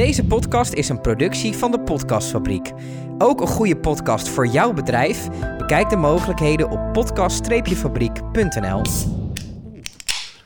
[0.00, 2.72] Deze podcast is een productie van de Podcastfabriek.
[3.18, 5.28] Ook een goede podcast voor jouw bedrijf?
[5.58, 8.82] Bekijk de mogelijkheden op podcast-fabriek.nl.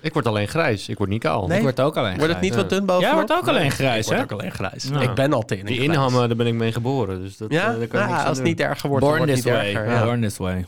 [0.00, 0.88] Ik word alleen grijs.
[0.88, 1.46] Ik word niet kaal.
[1.46, 1.56] Nee.
[1.56, 3.02] Ik word ook alleen Wordt het niet wat dun bovenop?
[3.02, 4.22] Jij wordt ook alleen grijs, Ik word hè?
[4.24, 4.84] ook alleen grijs.
[4.92, 5.00] Ja.
[5.00, 5.90] Ik ben al tering Die grijs.
[5.92, 7.22] inhammen, daar ben ik mee geboren.
[7.22, 9.14] Dus dat, Ja, eh, daar kan ik Nou, niks als het niet erger wordt, dan
[9.14, 9.74] Born wordt this way.
[9.74, 9.90] erger.
[9.90, 10.66] Ja, Born this way.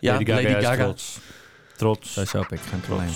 [0.00, 0.82] ja Lady Gaga, Lady is Gaga.
[0.82, 1.18] trots.
[1.76, 2.12] Trots.
[2.12, 3.08] Zo shop ik, geen probleem.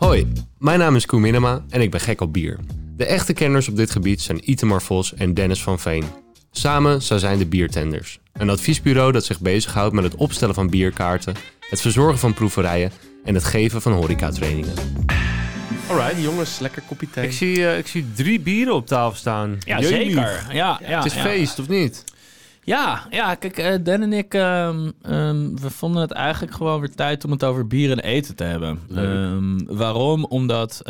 [0.00, 2.58] Hoi, mijn naam is Koen Minema en ik ben gek op bier.
[2.96, 6.04] De echte kenners op dit gebied zijn Itemar Vos en Dennis van Veen.
[6.50, 8.20] Samen zij zijn de Biertenders.
[8.32, 11.34] Een adviesbureau dat zich bezighoudt met het opstellen van bierkaarten,
[11.70, 12.92] het verzorgen van proeverijen
[13.24, 14.74] en het geven van horecatrainingen.
[15.88, 17.24] Alright, jongens, lekker kopje thee.
[17.24, 19.58] Ik zie, eh, ik zie drie bieren op tafel staan.
[19.64, 20.46] Ja, zeker.
[20.52, 21.22] Ja, ja, Het is ja.
[21.22, 22.04] feest, of niet?
[22.62, 26.94] Ja, ja kijk, eh Dan en ik, ehm, ehm, we vonden het eigenlijk gewoon weer
[26.94, 28.80] tijd om het over bier en eten te hebben.
[28.94, 30.24] Ehm, waarom?
[30.24, 30.80] Omdat,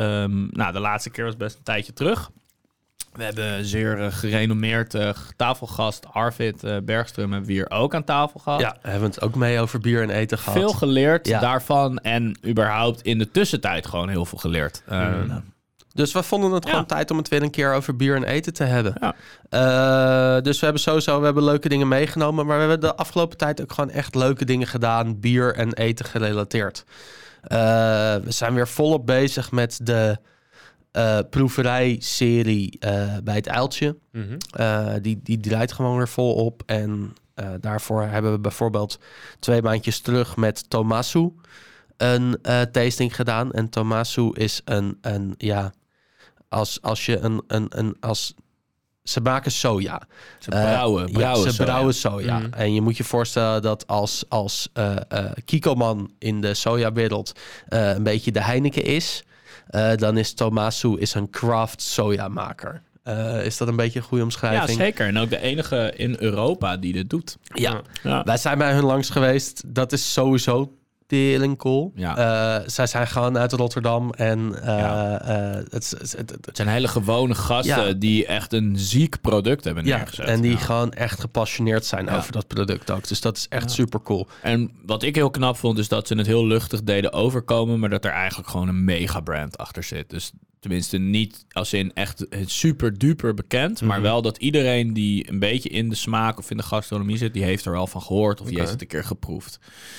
[0.51, 2.31] nou, de laatste keer was best een tijdje terug.
[3.13, 8.05] We hebben een zeer eh, gerenommeerd eh, tafelgast Arvid Bergström hebben we hier ook aan
[8.05, 8.61] tafel gehad.
[8.61, 10.59] Ja, we hebben het ook mee over bier en eten gehad.
[10.59, 11.41] Veel geleerd Ja.
[11.41, 14.83] daarvan en überhaupt in de tussentijd gewoon heel veel geleerd.
[14.89, 15.39] Mhm.
[15.93, 16.71] Dus we vonden het Ja.
[16.71, 18.95] gewoon tijd om het weer een keer over bier en eten te hebben.
[19.01, 19.15] Ja.
[20.37, 22.47] Eh, dus we hebben sowieso we hebben leuke dingen meegenomen.
[22.47, 25.21] Maar we hebben de afgelopen tijd ook gewoon echt leuke dingen gedaan.
[25.21, 26.85] Bier en eten gerelateerd.
[27.43, 27.59] Eh,
[28.15, 30.19] we zijn weer volop bezig met de
[30.93, 32.79] eh proeverij-serie
[33.25, 33.97] bij het Uiltje.
[34.13, 34.39] Mhm.
[35.03, 36.63] Die, die draait gewoon weer vol op.
[36.67, 37.13] En
[37.61, 38.99] daarvoor hebben we bijvoorbeeld
[39.39, 41.33] twee maandjes terug met Tomasu
[41.97, 42.39] een
[42.73, 43.53] tasting gedaan.
[43.53, 45.73] En Tomasu is een, een ja,
[46.51, 48.35] als, als je een, een, een als
[49.03, 50.03] ze maken soja.
[50.39, 51.65] Ze Eh, brouwen, ja, ze soja.
[51.65, 52.39] brouwen soja.
[52.39, 52.53] Mhm.
[52.53, 57.33] En je moet je voorstellen dat als, als eh eh, Kikoman in de sojawereld
[57.69, 59.25] eh een beetje de Heineken is,
[59.67, 62.83] eh, dan is Tomasu is een craft sojamaker.
[63.03, 64.79] Eh is dat een beetje een goede Ja, omschrijving?
[64.79, 65.07] zeker.
[65.07, 67.37] En ook de enige in Europa die dit doet.
[67.55, 67.81] Ja.
[68.03, 68.23] Ja.
[68.25, 69.63] Wij zijn bij hun langs geweest.
[69.67, 70.73] Dat is sowieso
[71.57, 71.93] cool.
[71.95, 72.17] Ja.
[72.61, 75.21] Eh, zij zijn gewoon uit Rotterdam en eh, Ja.
[75.21, 77.93] eh, het, het, het- zijn hele gewone gasten Ja.
[77.93, 80.27] die echt een ziek product hebben ja, neergezet.
[80.27, 83.09] en die gewoon echt gepassioneerd zijn over dat product ook.
[83.09, 84.27] Dus dat is echt super cool.
[84.43, 87.91] En wat ik heel knap vond, is dat ze het heel luchtig deden overkomen, maar
[87.91, 90.11] dat er eigenlijk gewoon een mega brand achter zit.
[90.11, 94.07] Dus tenminste niet als in echt super duper bekend, maar Mhm.
[94.07, 97.43] wel dat iedereen die een beetje in de smaak of in de gastronomie zit, die
[97.45, 99.59] heeft er wel van gehoord of die heeft het een keer geproefd.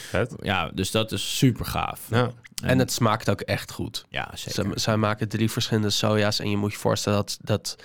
[0.09, 0.35] Vet.
[0.41, 2.07] Ja, dus dat is super gaaf.
[2.09, 2.31] Ja.
[2.63, 4.05] En het smaakt ook echt goed.
[4.09, 4.63] ja, zeker.
[4.73, 6.39] Ze, zij maken drie verschillende soja's.
[6.39, 7.75] En je moet je voorstellen dat, dat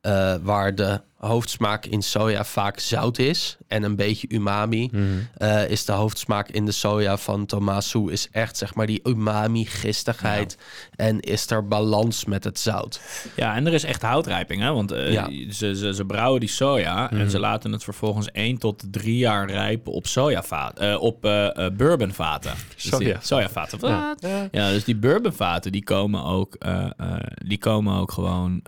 [0.00, 5.02] eh, waar de hoofdsmaak in soja vaak zout is en een beetje umami, Mhm.
[5.36, 9.64] eh, is de hoofdsmaak in de soja van Tomasu is echt zeg maar die umami
[9.66, 10.58] gistigheid
[10.96, 13.00] en is er balans met het zout.
[13.36, 14.72] Ja, en er is echt houtrijping, hè?
[14.72, 15.28] Want eh, Ja.
[15.52, 17.28] ze, ze, ze brouwen die soja en Mhm.
[17.28, 22.52] ze laten het vervolgens 1 tot 3 jaar rijpen op sojavaten, eh, op eh, bourbonvaten.
[22.74, 23.18] Dus die- Soja.
[23.22, 23.78] Sojavaten.
[23.88, 24.14] Ja.
[24.52, 28.62] Ja, dus die bourbonvaten die komen ook, eh, eh, die komen ook gewoon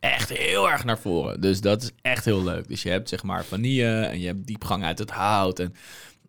[0.00, 1.40] echt heel erg naar voren.
[1.40, 2.68] Dus dat is echt heel leuk.
[2.68, 5.74] Dus je hebt zeg maar vanille en je hebt diepgang uit het hout en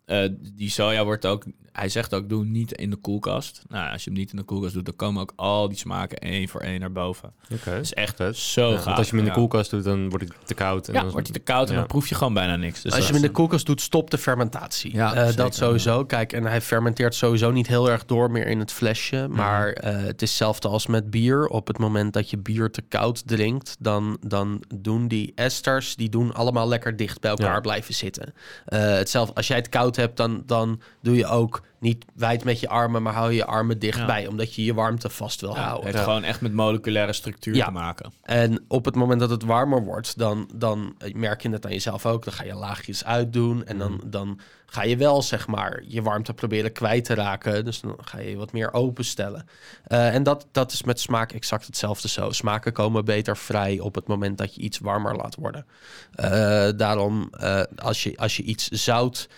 [0.04, 3.62] eh, die soja wordt ook, hij zegt ook, doe niet in de koelkast.
[3.68, 6.18] Nou, als je hem niet in de koelkast doet, dan komen ook al die smaken
[6.18, 7.32] één voor één naar boven.
[7.52, 7.70] Oké.
[7.70, 8.36] Dat is echt Vet.
[8.36, 8.84] zo Ja, gaaf.
[8.84, 10.88] want als je hem in de koelkast doet, dan wordt het te koud.
[10.88, 11.78] En Ja, dan wordt hij te koud en Ja.
[11.78, 12.82] dan proef je gewoon bijna niks.
[12.82, 14.92] Dus Als je hem in de koelkast doet, stopt de fermentatie.
[14.94, 16.04] Ja, Eh, zeker, dat sowieso.
[16.04, 19.26] Kijk, en hij fermenteert sowieso niet heel erg door meer in het flesje.
[19.30, 21.46] Maar eh, het is hetzelfde als met bier.
[21.46, 26.08] Op het moment dat je bier te koud drinkt, dan, dan doen die esters, die
[26.08, 27.60] doen allemaal lekker dicht bij elkaar Ja.
[27.60, 28.32] blijven zitten.
[28.64, 32.60] Eh, hetzelfde, als jij het koud hebt, dan, dan doe je ook niet wijd met
[32.60, 35.64] je armen, maar hou je armen dichtbij, omdat je je warmte vast wil ja, het
[35.66, 35.90] houden.
[35.90, 37.64] heeft gewoon echt met moleculaire structuur Ja.
[37.64, 38.12] te maken.
[38.22, 42.06] En op het moment dat het warmer wordt, dan, dan merk je het aan jezelf
[42.06, 42.24] ook.
[42.24, 43.64] Dan ga je laagjes uitdoen.
[43.66, 47.64] En dan, dan ga je wel, zeg maar, je warmte proberen kwijt te raken.
[47.64, 49.46] Dus dan ga je je wat meer openstellen.
[49.84, 52.30] Eh, en dat, dat is met smaak exact hetzelfde zo.
[52.30, 55.66] Smaken komen beter vrij op het moment dat je iets warmer laat worden.
[56.14, 59.28] Eh, daarom, eh, als, je, als je iets zout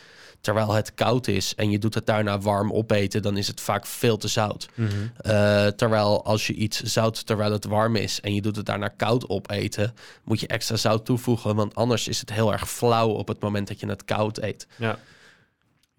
[0.43, 3.87] terwijl het koud is en je doet het daarna warm opeten, dan is het vaak
[3.87, 4.69] veel te zout.
[4.75, 4.91] Mhm.
[5.17, 8.89] Eh, terwijl als je iets zout terwijl het warm is en je doet het daarna
[8.89, 9.95] koud opeten,
[10.25, 13.69] moet je extra zout toevoegen, want anders is het heel erg flauw op het moment
[13.69, 14.67] dat je het koud eet.
[14.77, 14.99] Ja.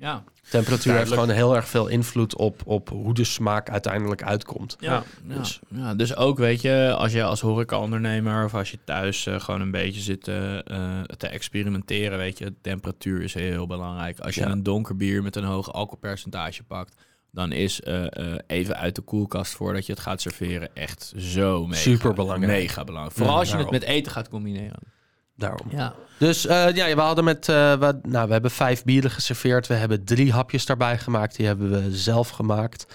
[0.04, 1.22] Ja, Temperatuur heeft Duidelijk.
[1.22, 4.76] gewoon heel erg veel invloed op, op hoe de smaak uiteindelijk uitkomt.
[4.80, 5.96] ja, ja, dus- ja.
[5.96, 9.72] Dus ook, weet je, als je als horeca-ondernemer of als je thuis eh, gewoon een
[9.72, 14.20] beetje zit eh, eh, te experimenteren, weet je, temperatuur is heel belangrijk.
[14.20, 14.50] Als je Ja.
[14.50, 17.02] een donker bier met een hoog alcoholpercentage pakt,
[17.32, 21.68] dan is eh, eh, even uit de koelkast voordat je het gaat serveren echt zo
[21.68, 22.62] mega, Superbelangrijk.
[22.62, 23.16] Mega belangrijk.
[23.18, 24.80] Vooral Ja, als je het met eten gaat combineren.
[25.36, 25.68] Daarom.
[25.70, 25.94] Ja.
[26.18, 29.68] Dus eh, ja, we hadden met, eh, we, nou, we hebben vijf bieren geserveerd.
[29.68, 31.36] We hebben drie hapjes daarbij gemaakt.
[31.36, 32.86] Die hebben we zelf gemaakt.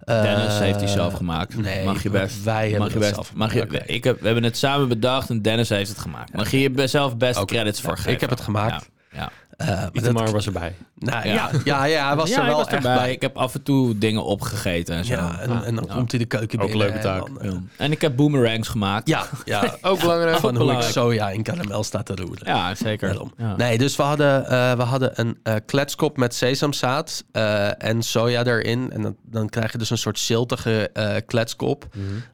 [0.00, 1.56] Eh, Dennis heeft die zelf gemaakt.
[1.56, 2.42] nee, mag je best.
[2.42, 3.14] wij hebben mag je het best.
[3.14, 6.32] zelf mag je, ik heb, we hebben het samen bedacht en Dennis heeft het gemaakt.
[6.32, 8.12] Mag je jezelf best credits voor Ja, geven?
[8.12, 8.90] ik heb het gemaakt.
[9.10, 9.18] Ja.
[9.18, 9.30] ja.
[9.56, 10.74] Eh, maar dat- Itamar was erbij.
[10.98, 11.34] nou, Ja.
[11.34, 11.50] ja.
[11.64, 12.94] Ja, ja, hij was Ja, er wel was echt erbij.
[12.96, 13.12] bij.
[13.12, 15.12] Ik heb af en toe dingen opgegeten en zo.
[15.14, 15.94] Ja, en, en dan Ja.
[15.94, 16.86] komt hij de keuken Ook binnen.
[16.86, 17.26] leuke en taak.
[17.26, 17.84] dan, eh.
[17.84, 19.08] En ik heb boomerangs gemaakt.
[19.08, 19.74] Ja, ja.
[19.82, 20.36] Ook belangrijk.
[20.38, 22.46] van hoe ik soja in karamel staat te roeren.
[22.46, 23.20] Ja, zeker.
[23.56, 28.44] Nee, dus we hadden, eh, we hadden een eh, kletskop met sesamzaad eh, en soja
[28.44, 28.90] erin.
[28.92, 31.86] En dan, dan krijg je dus een soort ziltige eh, kletskop.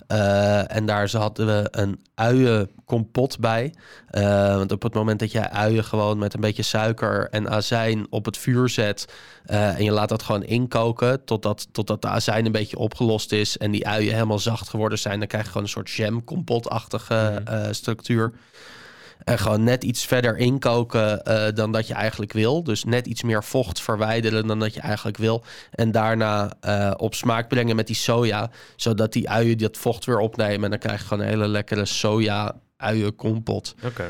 [0.06, 3.75] Eh, en daar hadden we een uienkompot bij.
[4.11, 8.07] Eh, want op het moment dat je uien gewoon met een beetje suiker en azijn
[8.11, 9.12] op het vuur zet...
[9.45, 13.59] eh, en je laat dat gewoon inkoken totdat, totdat de azijn een beetje opgelost is...
[13.59, 15.19] en die uien helemaal zacht geworden zijn...
[15.19, 18.33] dan krijg je gewoon een soort jam-kompotachtige eh, structuur.
[19.25, 21.23] En gewoon net iets verder inkoken
[21.55, 22.62] dan dat je eigenlijk wil.
[22.65, 25.45] Dus net iets meer vocht verwijderen dan dat je eigenlijk wil.
[25.71, 26.53] En daarna
[26.97, 28.51] op smaak brengen met die soja.
[28.77, 30.65] Zodat die uien dat vocht weer opnemen.
[30.65, 33.75] En dan krijg je gewoon een hele lekkere soja uienkompot.
[33.85, 34.06] Oké.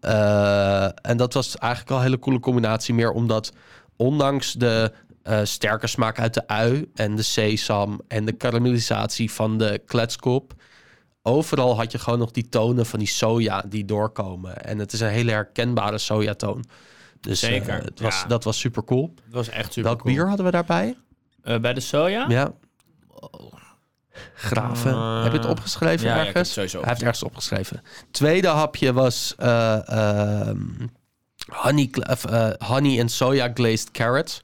[0.00, 2.94] Eh, en dat was eigenlijk al een hele coole combinatie.
[2.94, 3.52] Meer omdat
[3.96, 4.92] ondanks de
[5.22, 10.52] eh, sterke smaak uit de ui en de sesam en de karamellisatie van de kletskop.
[11.22, 14.64] Overal had je gewoon nog die tonen van die soja die doorkomen.
[14.64, 16.64] En het is een hele herkenbare sojatoon.
[17.20, 18.26] Dus eh, Zeker, het was, ja.
[18.26, 19.14] dat was super cool.
[19.24, 20.14] Het was echt super Welk cool.
[20.14, 20.96] bier hadden we daarbij?
[21.60, 22.24] Bij de soja?
[22.28, 22.52] Ja.
[24.34, 24.92] Graven.
[24.92, 26.52] Eh, Heb je het opgeschreven ja, ja, het ergens?
[26.52, 27.82] sowieso Hij heeft ergens opgeschreven.
[28.10, 30.58] Tweede hapje was eh, ehm,
[31.46, 34.42] honey, eh, honey en soja glazed carrot.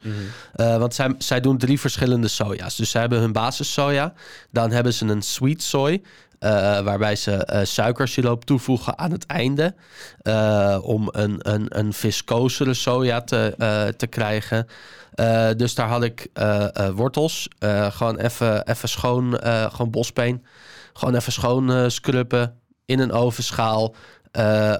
[0.52, 2.76] Eh, want zij, zij doen drie verschillende soja's.
[2.76, 4.12] Dus zij hebben hun basis soja.
[4.50, 6.02] Dan hebben ze een sweet soy.
[6.40, 9.74] Eh, waarbij ze eh, suikersiroop toevoegen aan het einde.
[10.22, 13.54] eh, om een, een, een viscosere soja te,
[13.96, 14.66] te krijgen.
[15.56, 16.26] Dus daar had ik
[16.94, 17.48] wortels.
[17.90, 19.38] gewoon even even schoon,
[19.72, 20.44] gewoon bospeen.
[20.92, 23.94] Gewoon even schoon scrubben in een ovenschaal.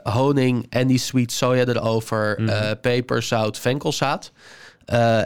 [0.03, 2.49] honing en die sweet soja erover.
[2.49, 4.33] eh, peper, zout, venkelzaad.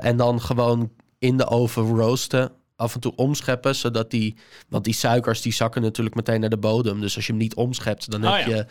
[0.01, 2.53] En dan gewoon in de oven roosten.
[2.77, 4.37] Af en toe omscheppen, zodat die...
[4.69, 7.01] Want die suikers die zakken natuurlijk meteen naar de bodem.
[7.01, 8.57] Dus als je hem niet omschept, dan Oh heb ja.
[8.57, 8.67] je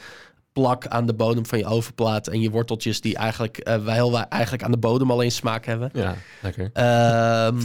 [0.54, 2.28] plak aan de bodem van je ovenplaat.
[2.28, 5.90] En je worteltjes die eigenlijk, eh wel eigenlijk aan de bodem alleen smaak hebben.
[5.94, 6.70] Ja, lekker.
[6.74, 7.62] Ehm,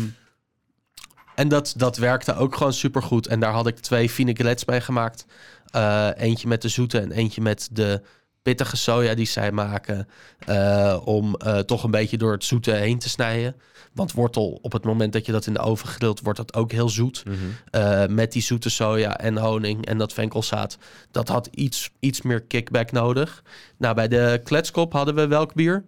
[1.35, 3.27] en dat, dat werkte ook gewoon supergoed.
[3.27, 5.27] En daar had ik twee vinaigrettes bij gemaakt.
[5.71, 8.03] Eh, eentje met de zoete en eentje met de
[8.49, 10.09] pittige soja die zij maken.
[10.47, 13.55] eh, om eh, toch een beetje door het zoete heen te snijden.
[13.93, 16.73] Want wortel, op het moment dat je dat in de oven grilt, wordt dat ook
[16.73, 17.23] heel zoet.
[17.71, 20.79] Eh, met die zoete soja en honing en dat venkelzaad.
[21.11, 23.43] Dat had iets, iets meer kickback nodig.
[23.79, 25.85] Nou, bij de kletskop hadden we welk bier?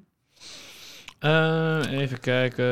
[1.91, 2.65] Even kijken.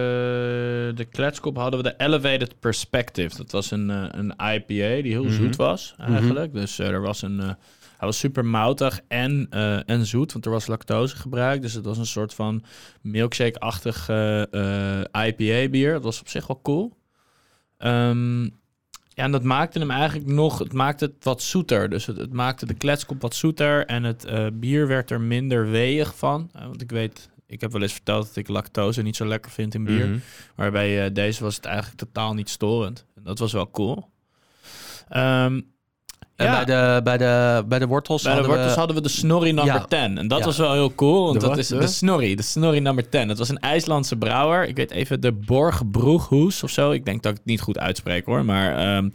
[0.96, 3.37] De kletskop hadden we de Elevated Perspective.
[3.37, 3.88] Dat was een,
[4.19, 6.52] een IPA die heel zoet was eigenlijk.
[6.52, 7.56] Dus er was een...
[7.99, 11.62] hij was super moutig en, eh, en zoet, want er was lactose gebruikt.
[11.62, 12.65] Dus het was een soort van
[13.03, 14.53] milkshake-achtig eh,
[15.00, 15.93] eh, IPA-bier.
[15.93, 16.97] Dat was op zich wel cool.
[17.79, 20.59] Ehm, ja, en dat maakte hem eigenlijk nog...
[20.59, 21.89] Het maakte het wat zoeter.
[21.89, 23.87] Dus het, het maakte de kletskop wat zoeter.
[23.87, 24.27] En het
[24.61, 26.50] bier werd er minder weeg van.
[26.52, 27.31] Want ik weet...
[27.49, 30.09] Ik heb wel eens verteld dat ik lactose niet zo lekker vind in bier.
[30.09, 30.19] Mhm.
[30.57, 33.07] Maar bij eh, deze was het eigenlijk totaal niet storend.
[33.14, 34.11] En dat was wel cool.
[35.09, 35.61] Ehm,
[36.47, 38.78] ja, bij, de, bij, de, bij de wortels bij de hadden wortels we...
[38.78, 39.85] hadden we de Snorri number Ja.
[40.07, 40.18] 10.
[40.18, 40.45] En dat Ja.
[40.45, 41.23] was wel heel cool.
[41.23, 41.59] Want De dat wat?
[41.59, 41.87] is De?
[41.87, 42.35] Snorri.
[42.35, 43.28] De Snorri number 10.
[43.28, 44.68] Het was een IJslandse brouwer.
[44.68, 46.90] Ik weet even de Borg Broeghoes of zo.
[46.90, 48.45] Ik denk dat ik het niet goed uitspreek hoor.
[48.45, 49.09] Maar ehm,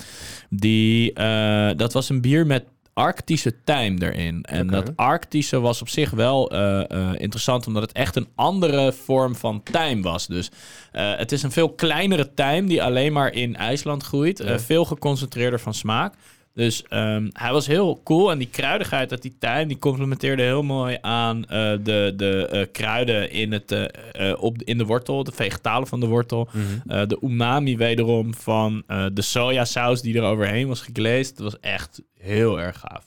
[0.49, 2.63] die, eh, dat was een bier met
[2.93, 4.43] Arctische tijm erin.
[4.43, 8.91] En dat Arctische was op zich wel eh, eh, interessant, omdat het echt een andere
[9.05, 10.27] vorm van tijm was.
[10.27, 10.49] Dus
[10.91, 14.39] eh, het is een veel kleinere tijm die alleen maar in IJsland groeit.
[14.39, 16.13] Eh, veel geconcentreerder van smaak.
[16.53, 18.31] Dus ehm, hij was heel cool.
[18.31, 22.65] En die kruidigheid uit die tijm, die complementeerde heel mooi aan eh, de, de eh,
[22.71, 23.85] kruiden in, het, eh,
[24.31, 26.47] eh, op, in de wortel, de vegetale van de wortel.
[26.87, 31.37] Eh, de umami wederom van eh, de sojasaus die er overheen was gegleest.
[31.37, 33.05] Dat was echt heel erg gaaf.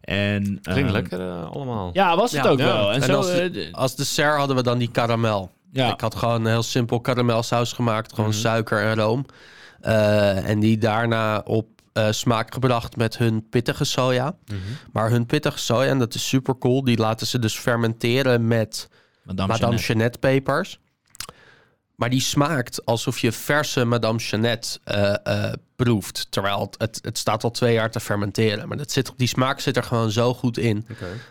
[0.00, 1.90] En, Klinkt ehm, lekker allemaal.
[1.92, 2.64] Ja, was het Ja, ook ja.
[2.64, 2.88] wel.
[2.92, 5.50] En, En zo, als, de- als dessert hadden we dan die karamel.
[5.72, 5.92] ja.
[5.92, 8.12] Ik had gewoon een heel simpel karamelsaus gemaakt.
[8.14, 8.38] Gewoon Mhm.
[8.38, 9.26] suiker en room.
[9.80, 14.36] Eh, en die daarna op eh, smaak gebracht met hun pittige soja.
[14.46, 14.58] Mhm.
[14.92, 16.84] Maar hun pittige soja, en dat is super cool...
[16.84, 18.88] die laten ze dus fermenteren met
[19.22, 20.80] Madame, Madame pepers.
[22.00, 25.52] Maar die smaakt alsof je verse Madame Jeannette eh, eh,
[25.84, 26.26] proeft.
[26.30, 28.68] Terwijl het, het, het staat al twee jaar te fermenteren.
[28.68, 30.86] Maar dat zit, die smaak zit er gewoon zo goed in.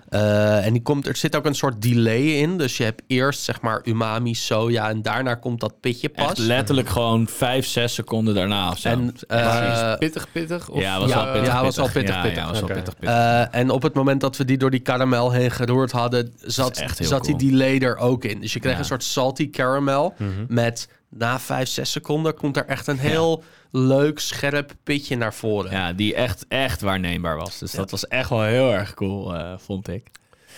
[0.09, 2.57] Eh, en die komt, er zit ook een soort delay in.
[2.57, 6.25] Dus je hebt eerst zeg maar umami, soja en daarna komt dat pitje pas.
[6.29, 8.89] Echt letterlijk gewoon vijf, zes seconden daarna of zo.
[8.89, 10.69] En, eh, pittig, pittig?
[10.69, 12.21] Of, ja, was ja, wel pittig, ja, was wel pittig.
[12.21, 12.73] pittig, Ja, was Oké.
[12.73, 13.15] pittig, pittig.
[13.15, 16.83] Eh, en op het moment dat we die door die karamel heen geroerd hadden, zat,
[16.99, 17.37] zat cool.
[17.37, 18.41] die delay er ook in.
[18.41, 18.79] Dus je kreeg Ja.
[18.79, 20.13] een soort salty caramel
[20.47, 25.71] met na vijf, zes seconden komt er echt een heel leuk, scherp pitje naar voren.
[25.71, 27.59] ja, die echt, echt waarneembaar was.
[27.59, 30.11] Dus dat was echt wel heel erg cool, eh, vond ik.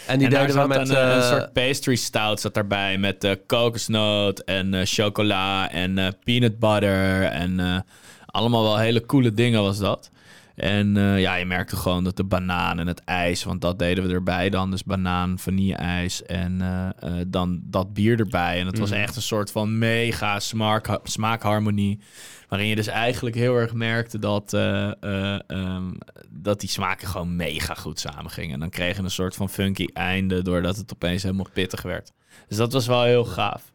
[0.07, 0.89] En die en daar deden we met...
[0.89, 6.15] een, eh, een eh, soort pastry stout zat daarbij met eh, kokosnoot en chocola en
[6.23, 7.85] peanut butter en
[8.25, 10.09] allemaal wel hele coole dingen was dat.
[10.55, 14.07] En eh, ja, je merkte gewoon dat de banaan en het ijs, want dat deden
[14.07, 14.71] we erbij dan.
[14.71, 18.59] Dus banaan, vanille-ijs en eh, eh, dan dat bier erbij.
[18.59, 21.99] En het was echt een soort van mega smaak, smaakharmonie.
[22.51, 25.91] Waarin je dus eigenlijk heel erg merkte dat, eh, eh, ehm,
[26.29, 28.53] dat die smaken gewoon mega goed samengingen.
[28.53, 32.11] En dan kreeg je een soort van funky einde doordat het opeens helemaal pittig werd.
[32.47, 33.70] Dus dat was wel heel gaaf.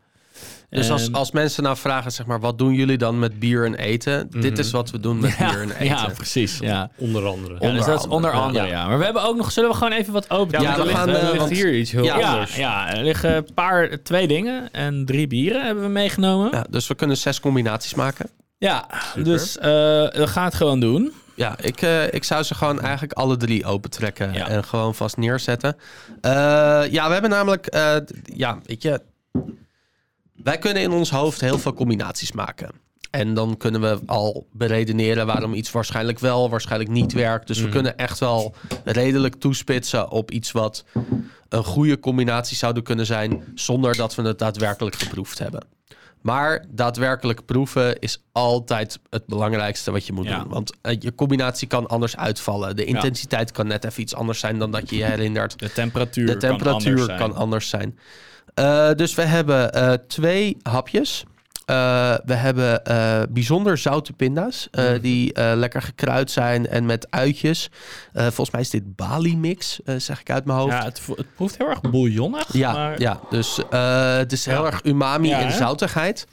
[0.71, 3.65] Dus als, En- als mensen nou vragen, zeg maar, wat doen jullie dan met bier
[3.65, 4.29] en eten?
[4.41, 5.85] Dit is wat we doen met bier en eten.
[5.85, 6.59] ja, precies.
[6.59, 6.91] Ja.
[6.97, 7.57] Onder andere.
[7.61, 8.71] Ja, dus dat is onder andere, Ja.
[8.73, 8.87] ja.
[8.89, 9.53] Maar we hebben ook nog...
[9.53, 11.51] Zullen we gewoon even wat open Ja, we Er gaan, ligt- eh, er ligt want-
[11.51, 12.19] hier iets heel Ja.
[12.19, 12.57] ja, anders.
[12.57, 16.51] ja, er liggen een paar, twee dingen en drie bieren hebben we meegenomen.
[16.51, 18.29] Ja, Ja, dus we kunnen zes combinaties maken.
[19.23, 19.65] dus eh,
[20.11, 21.13] we gaan het gewoon doen.
[21.35, 24.49] Ja, ik, eh, ik zou ze gewoon eigenlijk alle drie opentrekken Ja.
[24.49, 25.77] en gewoon vast neerzetten.
[26.21, 26.31] Eh,
[26.91, 29.01] ja, we hebben namelijk, eh, d- ja, weet je,
[30.43, 32.71] wij kunnen in ons hoofd heel veel combinaties maken.
[33.11, 37.47] En dan kunnen we al beredeneren waarom iets waarschijnlijk wel, waarschijnlijk niet werkt.
[37.47, 40.85] Dus we kunnen echt wel redelijk toespitsen op iets wat
[41.49, 45.67] een goede combinatie zouden kunnen zijn, zonder dat we het daadwerkelijk geproefd hebben.
[46.21, 50.39] Maar daadwerkelijk proeven is altijd het belangrijkste wat je moet Ja.
[50.41, 50.49] doen.
[50.49, 52.77] Want eh, je combinatie kan anders uitvallen.
[52.77, 55.59] De intensiteit kan net even iets anders zijn dan dat je je herinnert.
[55.59, 57.99] De temperatuur, De temperatuur kan anders zijn.
[58.57, 61.25] Eh, dus we hebben eh, twee hapjes.
[61.65, 62.83] Eh, we hebben
[63.33, 64.69] bijzonder zoute pinda's.
[64.71, 65.01] Mhm.
[65.01, 67.71] Die lekker gekruid zijn en met uitjes.
[68.13, 70.73] Volgens mij is dit Bali mix, eh, zeg ik uit mijn hoofd.
[70.73, 72.53] Ja, het, het proeft heel erg bouillonnig.
[72.53, 73.01] Ja, maar...
[73.01, 73.61] ja dus
[74.21, 74.67] het is heel Ja.
[74.67, 76.27] erg umami Ja, en zoutigheid.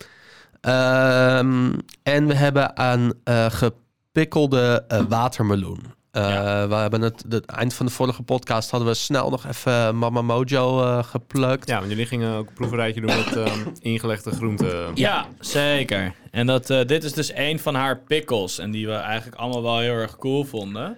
[0.61, 3.13] Ehm, en we hebben aan
[3.49, 5.79] gepikkelde watermeloen.
[6.13, 6.67] Eh, Ja.
[6.67, 10.21] We hebben het, het eind van de vorige podcast hadden we snel nog even Mama
[10.21, 11.67] Mojo eh, geplukt.
[11.69, 14.91] Ja, want jullie gingen ook een proeverijtje doen met ehm, ingelegde groenten.
[14.93, 16.13] Ja, zeker.
[16.31, 18.59] En dat, eh, dit is dus een van haar pickles.
[18.59, 20.97] En die we eigenlijk allemaal wel heel erg cool vonden.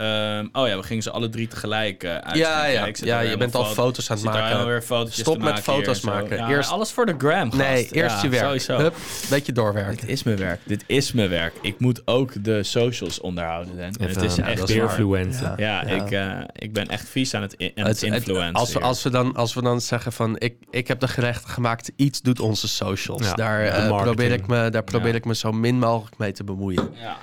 [0.00, 2.36] Ehm, oh ja, we gingen ze alle drie tegelijk eh uit.
[2.36, 2.88] Ja, ja.
[2.92, 4.82] Ja, je bent al foto- foto's aan het zit maken.
[5.12, 6.36] Stop te met maken foto's maken.
[6.36, 7.62] Ja, Eerst- alles voor de gram, gast.
[7.62, 8.44] Nee, eerst Ja, je werk.
[8.44, 8.76] Sowieso.
[8.76, 8.94] Hup,
[9.30, 9.96] beetje doorwerken.
[9.96, 10.60] Dit is mijn werk.
[10.64, 11.54] Dit is mijn werk.
[11.62, 13.76] Ik moet ook de socials onderhouden.
[13.76, 13.84] Dan.
[13.84, 14.86] En het is echt dat is waar.
[14.86, 15.52] beerfluencer.
[15.56, 16.04] Ja, Ja.
[16.04, 18.52] Ik, eh, ik ben echt vies aan het, in, aan het, Het- influencen.
[18.52, 21.50] als, we, als, we dan, als we dan zeggen van ik, ik heb de gerechten
[21.50, 23.22] gemaakt, iets doet onze socials.
[23.22, 26.44] Ja, daar eh, probeer, ik me, daar probeer ik me zo min mogelijk mee te
[26.44, 26.90] bemoeien.
[27.00, 27.16] Ja.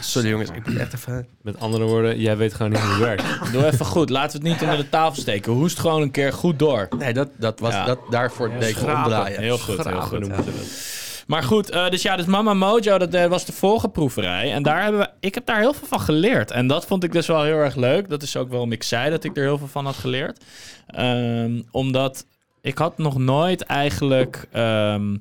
[0.00, 1.26] Sorry jongens, ik moet echt even...
[1.42, 3.24] Met andere woorden, jij weet gewoon niet hoe het werkt.
[3.52, 4.10] Doe even goed.
[4.10, 5.52] Laten we het niet onder de tafel steken.
[5.52, 6.88] Hoest gewoon een keer goed door.
[6.98, 7.84] Nee, dat, dat was Ja.
[7.84, 9.02] dat, daarvoor deed ik schrapen.
[9.02, 9.40] omdraaien.
[9.40, 10.18] Heel goed, heel goed.
[10.20, 10.96] noemen ze dat.
[11.26, 14.52] Maar goed, eh, dus ja, dus Mama Mojo, dat eh, was de vorige proeverij.
[14.52, 16.50] En daar hebben we, ik heb daar heel veel van geleerd.
[16.50, 18.08] En dat vond ik dus wel heel erg leuk.
[18.08, 20.44] Dat is ook waarom ik zei dat ik er heel veel van had geleerd.
[20.86, 22.26] Ehm, omdat
[22.60, 25.16] ik had nog nooit eigenlijk ehm,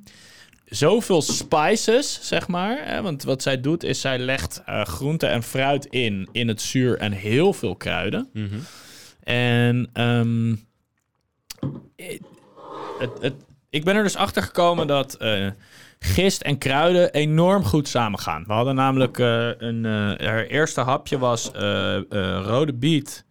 [0.70, 2.78] zoveel spices, zeg maar.
[2.86, 3.02] Hè?
[3.02, 6.98] Want wat zij doet, is zij legt eh groente en fruit in, in het zuur
[6.98, 8.30] en heel veel kruiden.
[8.34, 8.56] Mhm.
[9.24, 10.56] En ehm,
[11.96, 12.22] het,
[13.00, 15.48] het, het- ik ben er dus achter gekomen dat eh,
[16.00, 18.44] gist en kruiden enorm goed samengaan.
[18.48, 19.86] We hadden namelijk eh, een.
[19.86, 22.04] eh haar eerste hapje was eh, eh,
[22.46, 23.26] rode biet.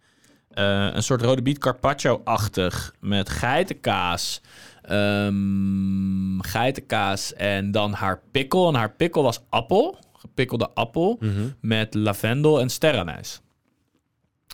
[0.49, 4.41] Eh, een soort rode biet carpaccio-achtig met geitenkaas.
[4.87, 8.67] Ehm, geitenkaas en dan haar pikkel.
[8.67, 11.47] En haar pikkel was appel, gepikkelde appel, Mhm.
[11.61, 13.41] met lavendel en sterrenijs.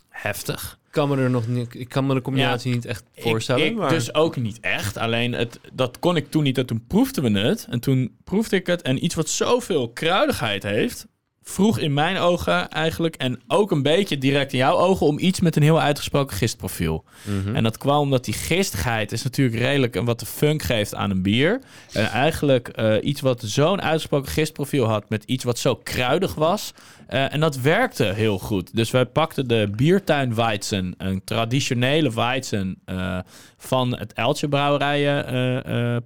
[0.09, 0.79] Heftig.
[0.85, 3.65] Ik kan me er nog niet, ik kan me de combinatie niet echt voorstellen.
[3.65, 3.89] Ik, ik maar...
[3.89, 4.97] dus ook niet echt.
[4.97, 6.57] Alleen het, dat kon ik toen niet.
[6.57, 7.67] En toen proefden we het.
[7.69, 8.81] En toen proefde ik het.
[8.81, 11.07] En iets wat zoveel kruidigheid heeft,
[11.43, 13.15] vroeg in mijn ogen eigenlijk.
[13.15, 15.05] En ook een beetje direct in jouw ogen.
[15.05, 17.03] Om iets met een heel uitgesproken gistprofiel.
[17.23, 17.55] Mhm.
[17.55, 19.95] En dat kwam omdat die gistigheid is natuurlijk redelijk.
[19.95, 21.61] En wat de funk geeft aan een bier.
[21.91, 25.09] En eigenlijk eh, iets wat zo'n uitgesproken gistprofiel had.
[25.09, 26.73] Met iets wat zo kruidig was.
[27.07, 28.75] Eh, en dat werkte heel goed.
[28.75, 30.93] Dus wij pakten de biertuin Weizen.
[30.97, 33.19] Een traditionele Weizen eh,
[33.57, 34.91] van het Eltje brouwerijen.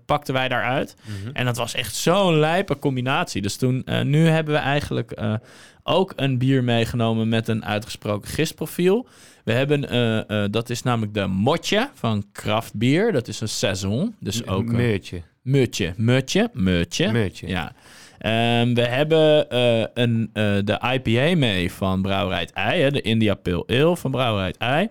[0.05, 0.95] pakten wij daaruit.
[1.33, 3.41] En dat was echt zo'n lijpe combinatie.
[3.41, 5.47] Dus toen, nu hebben we eigenlijk eh,
[5.83, 9.07] ook een bier meegenomen met een uitgesproken gistprofiel.
[9.43, 13.11] We hebben, eh, eh, dat is namelijk de Motje van Kraft Bier.
[13.11, 14.15] Dat is een saison.
[14.19, 15.21] Dus ook een Meurtje.
[15.41, 17.11] mutje, mutje, mutje.
[17.11, 17.47] Mutje.
[17.47, 17.73] Ja.
[18.19, 23.63] Ehm, we hebben eh, een, eh, de IPA mee van Brouwerij Ei, de India Pale
[23.67, 24.89] Ale van Brouwerij Ei.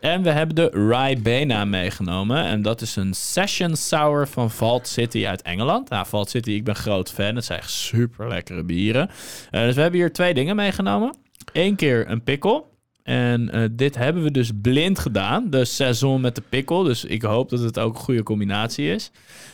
[0.00, 2.44] En we hebben de Ribena meegenomen.
[2.44, 5.88] En dat is een Session Sour van Vault City uit Engeland.
[5.88, 7.34] Nou, Vault City, ik ben groot fan.
[7.34, 9.10] Het zijn echt super lekkere bieren.
[9.50, 11.14] Eh, dus we hebben hier twee dingen meegenomen.
[11.52, 12.67] Eén keer een pikkel.
[13.08, 15.50] En eh, dit hebben we dus blind gedaan.
[15.50, 16.82] De saison met de pikkel.
[16.82, 19.10] Dus ik hoop dat het ook een goede combinatie is.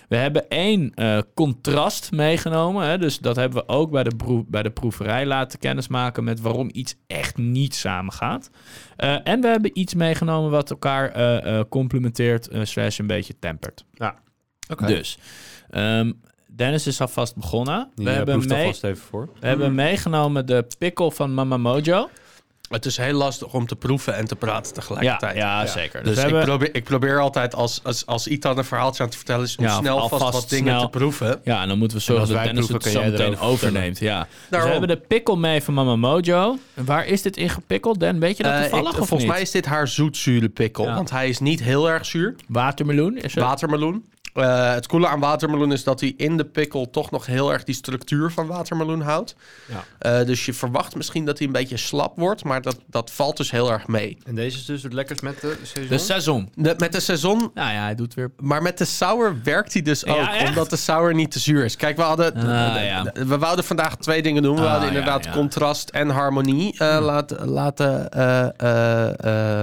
[0.08, 2.86] We hebben één eh, contrast meegenomen.
[2.86, 2.98] Hè?
[2.98, 6.94] Dus dat hebben we ook bij de, bij de proeverij laten kennismaken met waarom iets
[7.06, 8.50] echt niet samengaat.
[8.96, 13.84] Eh en we hebben iets meegenomen wat elkaar eh, eh, complementeert, slash een beetje tempert.
[13.92, 14.14] Ja.
[14.86, 15.18] Dus,
[15.70, 16.12] ehm,
[16.56, 17.88] Dennis is alvast begonnen.
[17.94, 19.28] We hebben, mee- alvast even voor.
[19.40, 22.08] we hebben meegenomen de pikkel van Mama Mojo.
[22.74, 25.36] Het is heel lastig om te proeven en te praten tegelijkertijd.
[25.36, 26.04] ja, zeker.
[26.04, 29.16] Dus, Dus ik, probeer, ik probeer altijd als, als, als Ethan een verhaaltje aan het
[29.16, 29.56] vertellen is...
[29.56, 30.80] om Ja, snel vast wat dingen snel.
[30.80, 31.40] te proeven.
[31.44, 33.98] ja, en dan moeten we zorgen dat Dennis proeven, het kan zo jij meteen overneemt.
[33.98, 34.20] Ja.
[34.20, 34.70] Dus we Daarom.
[34.70, 36.58] hebben de pikkel mee van Mama Mojo.
[36.74, 38.00] En waar is dit in gepikkeld?
[38.00, 39.28] Den, weet je dat Eh, toevallig ik- of volgens niet?
[39.32, 40.84] mij is dit haar zoetzure pikkel.
[40.84, 40.94] Ja.
[40.94, 42.34] Want hij is niet heel erg zuur.
[42.48, 43.44] Watermeloen is het?
[43.44, 44.04] Watermeloen.
[44.34, 47.64] Eh, het coole aan watermeloen is dat hij in de pikkel toch nog heel erg
[47.64, 49.34] die structuur van watermeloen houdt.
[49.66, 49.84] Ja.
[50.20, 53.36] Eh, dus je verwacht misschien dat hij een beetje slap wordt, maar dat, dat valt
[53.36, 54.18] dus heel erg mee.
[54.26, 55.40] En deze is dus het lekkers met
[55.88, 56.48] de saison?
[56.54, 56.62] de.
[56.62, 58.30] De- met de saison, Nou ja, hij doet weer...
[58.36, 61.64] maar met de sour werkt hij dus ook, Ja, omdat de sour niet te zuur
[61.64, 61.76] is.
[61.76, 62.42] Kijk, we hadden, Ah,
[62.84, 63.12] ja.
[63.26, 64.56] we wouden vandaag twee dingen doen.
[64.56, 65.32] We Ah, hadden inderdaad ja.
[65.32, 69.08] contrast en harmonie eh, laten, laten eh, eh,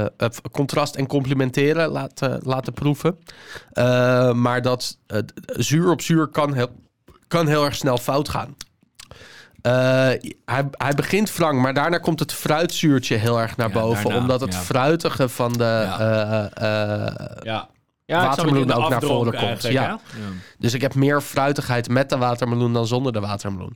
[0.02, 3.18] eh, eh, contrast en complementeren laten, laten proeven.
[3.72, 6.70] Eh, maar dat eh, zuur op zuur kan heel,
[7.28, 8.56] kan heel erg snel fout gaan.
[9.62, 9.72] Eh,
[10.46, 14.04] hij, hij begint wrang, maar daarna komt het fruitzuurtje heel erg naar Ja, boven.
[14.04, 14.60] daarna, omdat het ja.
[14.60, 16.00] fruitige van de Ja.
[16.54, 17.70] eh, eh, Ja.
[18.06, 20.00] Watermeloen ook naar voren komt, ja.
[20.58, 23.76] Dus ik heb meer fruitigheid met de watermeloen dan zonder de watermeloen.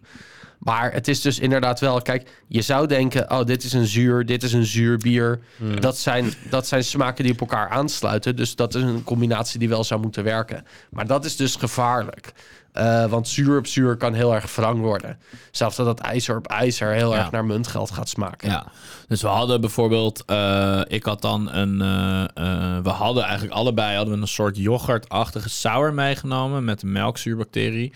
[0.66, 4.26] Maar het is dus inderdaad wel, kijk, je zou denken, oh, dit is een zuur,
[4.26, 5.40] dit is een zuur bier.
[5.80, 8.36] Dat, zijn, dat zijn smaken die op elkaar aansluiten.
[8.36, 10.66] Dus dat is een combinatie die wel zou moeten werken.
[10.90, 12.32] Maar dat is dus gevaarlijk.
[12.72, 15.18] Eh, want zuur op zuur kan heel erg wrang worden.
[15.52, 17.20] Zelfs dat het ijzer op ijzer heel Ja.
[17.20, 18.50] erg naar muntgeld gaat smaken.
[18.50, 18.66] Ja,
[19.08, 24.16] dus we hadden bijvoorbeeld, eh, ik had dan een, eh, we hadden eigenlijk allebei hadden
[24.16, 27.94] we een soort yoghurtachtige sour meegenomen met een melkzuurbacterie.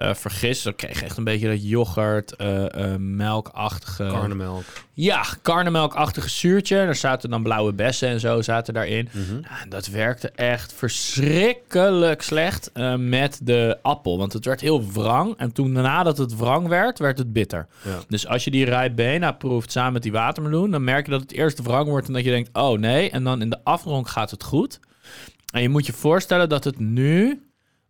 [0.00, 4.06] Eh vergist, dan kreeg je echt een beetje dat yoghurt, eh, eh, melkachtige...
[4.06, 4.62] Karnemelk.
[4.92, 6.76] Ja, karnemelkachtige zuurtje.
[6.76, 9.08] Daar zaten dan blauwe bessen en zo zaten daarin.
[9.12, 14.18] Ja, en dat werkte echt verschrikkelijk slecht met de appel.
[14.18, 15.34] Want het werd heel wrang.
[15.36, 17.66] En toen nadat het wrang werd, werd het bitter.
[17.82, 17.98] Ja.
[18.08, 20.70] Dus als je die Ribena proeft samen met die watermeloen...
[20.70, 22.50] dan merk je dat het eerst wrang wordt en dat je denkt...
[22.52, 24.80] oh nee, en dan in de afdronk gaat het goed.
[25.52, 27.42] En je moet je voorstellen dat het nu...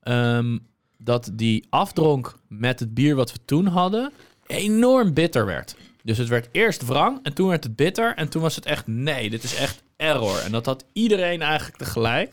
[0.03, 0.59] ehm,
[1.03, 4.13] dat die afdronk met het bier wat we toen hadden...
[4.47, 5.77] enorm bitter werd.
[6.03, 8.15] Dus het werd eerst wrang en toen werd het bitter.
[8.15, 10.39] En toen was het echt, nee, dit is echt error.
[10.39, 12.33] En dat had iedereen eigenlijk tegelijk.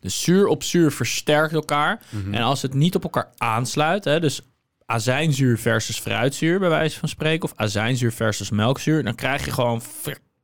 [0.00, 2.02] Dus zuur op zuur versterkt elkaar.
[2.30, 4.40] En als het niet op elkaar aansluit, hè, dus
[4.86, 9.82] azijnzuur versus fruitzuur, bij wijze van spreken, of azijnzuur versus melkzuur, dan krijg je gewoon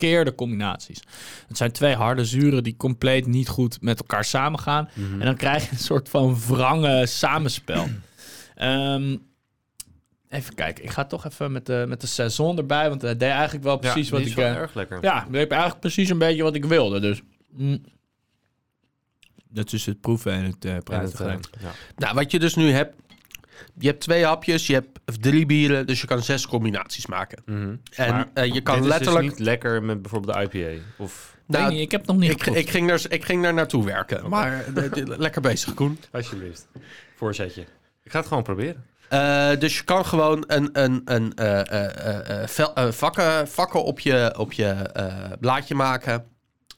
[0.02, 1.02] verkeerde combinaties.
[1.48, 4.88] Het zijn twee harde zuren die compleet niet goed met elkaar samengaan.
[4.94, 7.88] En dan krijg je een soort van wrange samenspel.
[8.54, 9.16] Ehm,
[10.28, 13.30] even kijken, ik ga toch even met de, met de saison erbij, want hij deed
[13.30, 14.34] eigenlijk wel precies ja, wat ik...
[14.34, 14.98] wel eh, erg lekker.
[15.02, 17.00] ja, dat heb eigenlijk precies een beetje wat ik wilde.
[17.00, 17.22] Dus.
[17.50, 17.82] mm.
[19.48, 21.30] Dat is het proeven en het eh En praten.
[21.30, 21.72] het, eh, ja.
[21.96, 22.94] Nou, wat je dus nu hebt,
[23.78, 27.42] je hebt twee hapjes, je hebt drie bieren, dus je kan zes combinaties maken.
[27.46, 27.74] Mhm.
[27.94, 29.28] En Maar eh, je kan Dit is dus letterlijk...
[29.28, 30.82] niet lekker met bijvoorbeeld de IPA.
[30.98, 33.84] Of Weet nou, ik heb nog niet ik, ik, ging er, ik ging daar naartoe
[33.84, 34.28] werken.
[34.28, 35.98] Maar eh, lekker bezig, Koen.
[36.12, 36.68] alsjeblieft.
[37.16, 37.60] Voorzetje.
[38.02, 38.84] Ik ga het gewoon proberen.
[39.08, 43.48] Eh, dus je kan gewoon een, een, een, eh, eh, eh, eh, vel- eh, vakken,
[43.48, 46.24] vakken op je, op je eh, blaadje maken.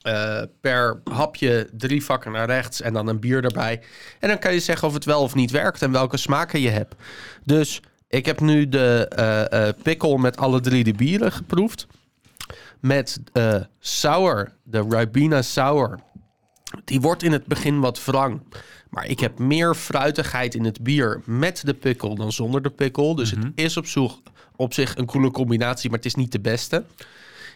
[0.05, 3.81] Eh, per hapje drie vakken naar rechts en dan een bier erbij.
[4.19, 6.69] En dan kan je zeggen of het wel of niet werkt en welke smaken je
[6.69, 6.95] hebt.
[7.43, 11.87] Dus Ik heb nu de pikkel met alle drie de bieren geproefd.
[12.79, 15.99] Met eh sour, de Ribena Sour.
[16.85, 18.41] Die wordt in het begin wat wrang.
[18.89, 23.15] Maar ik heb meer fruitigheid in het bier met de pikkel dan zonder de pikkel.
[23.15, 23.43] Dus Mhm.
[23.45, 24.19] het is op, zoek,
[24.55, 26.83] op zich een coole combinatie, maar het is niet de beste.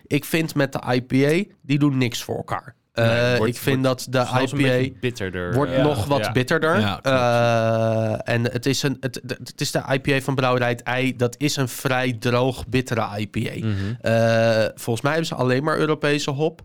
[0.07, 2.75] Ik vind met de IPA, die doen niks voor elkaar.
[2.93, 5.53] Eh, Nee, wordt- ik vind wordt dat de IPA bitterder.
[5.53, 6.31] wordt nog wat ja.
[6.31, 6.79] bitterder.
[6.79, 7.01] Ja.
[7.01, 11.15] Eh, en het is, een, het, het is de IPA van Brouwerij het Ei.
[11.15, 13.67] Dat is een vrij droog, bittere IPA.
[13.67, 13.73] Mhm.
[14.01, 16.61] Eh, volgens mij hebben ze alleen maar Europese hop.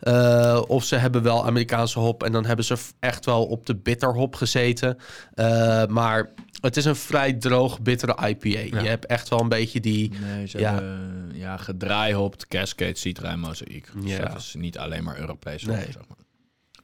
[0.00, 2.22] Eh, of ze hebben wel Amerikaanse hop.
[2.22, 4.96] En dan hebben ze echt wel op de bitterhop gezeten.
[5.34, 6.28] Eh, maar
[6.60, 8.48] het is een vrij droog, bittere IPA.
[8.82, 10.12] Je hebt echt wel een beetje die...
[10.20, 10.72] Nee, ze Ja.
[10.74, 13.88] hebben ja, gedraaihopt, Cascade, Citra en Mozaïek.
[14.02, 14.24] Dus Ja.
[14.28, 15.62] dat is niet alleen maar Europees.
[15.62, 15.76] Nee.
[15.84, 16.16] zeg maar.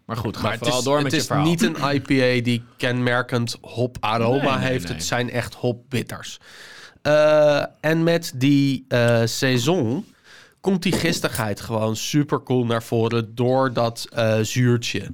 [0.05, 1.45] maar goed, ga Maar het vooral is, door het met je is verhaal.
[1.45, 4.89] niet een IPA die kenmerkend hop aroma Nee, nee, heeft.
[4.89, 6.39] Het zijn echt hop bitters.
[7.03, 10.05] Eh, en met die eh saison
[10.61, 15.07] komt die gistigheid gewoon super cool naar voren door dat eh, zuurtje.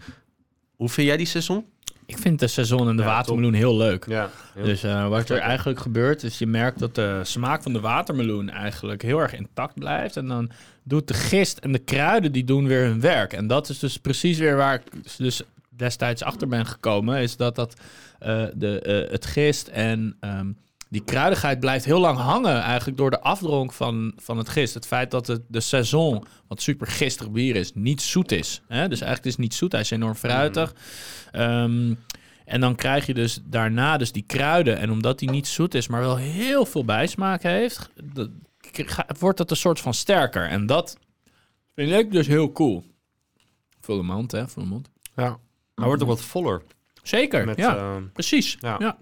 [0.77, 1.64] Hoe vind jij die saison?
[2.11, 4.07] Ik vind de seizoen en de Ja, watermeloen heel leuk.
[4.09, 7.73] Ja, heel Dus eh, wat er eigenlijk gebeurt, is je merkt dat de smaak van
[7.73, 10.16] de watermeloen eigenlijk heel erg intact blijft.
[10.16, 10.51] En dan
[10.83, 13.33] doet de gist en de kruiden, die doen weer hun werk.
[13.33, 17.20] En dat is dus precies weer waar ik dus destijds achter ben gekomen.
[17.20, 17.75] Is dat, dat
[18.18, 20.46] eh, de, eh, het gist en ehm,
[20.90, 24.74] die kruidigheid blijft heel lang hangen eigenlijk door de afdronk van, van het gist.
[24.74, 28.61] Het feit dat het, de saison, wat super gistig bier is, niet zoet is.
[28.68, 28.88] Hè?
[28.88, 30.74] Dus eigenlijk is het niet zoet, hij is enorm fruitig.
[31.33, 31.94] Ehm,
[32.44, 34.79] en dan krijg je dus daarna dus die kruiden.
[34.79, 38.31] En omdat die niet zoet is, maar wel heel veel bijsmaak heeft, dat-
[39.18, 40.48] wordt het een soort van sterker.
[40.48, 40.98] En dat
[41.74, 42.85] vind ik dus heel cool.
[43.81, 44.48] Volle mond, hè?
[44.48, 44.90] Volle mond.
[45.16, 45.38] Ja.
[45.74, 46.62] Hij wordt ook wat voller.
[47.03, 47.76] Zeker, Met, ja.
[47.76, 48.57] eh, precies.
[48.61, 48.76] ja.
[48.79, 48.98] Ja.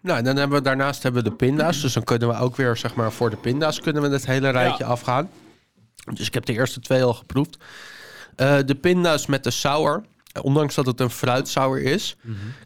[0.00, 1.80] Nou, dan hebben we daarnaast hebben we de pinda's.
[1.80, 4.50] Dus dan kunnen we ook weer, zeg maar, voor de pinda's kunnen we het hele
[4.50, 5.30] rijtje afgaan.
[6.14, 7.56] Dus ik heb de eerste twee al geproefd.
[8.36, 10.04] Eh, de pinda's met de sour.
[10.42, 12.16] Ondanks dat het een fruitsauer is,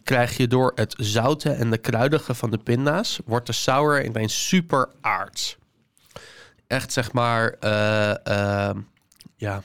[0.05, 4.49] krijg je door het zoute en de kruidige van de pinda's, wordt de sour ineens
[4.49, 5.57] super aards.
[6.67, 8.77] Echt zeg maar, eh, eh,
[9.37, 9.63] ja,